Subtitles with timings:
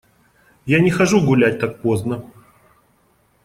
[0.65, 2.23] Я не хожу гулять так поздно.